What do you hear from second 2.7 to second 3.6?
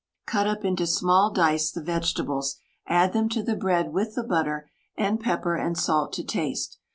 add them to the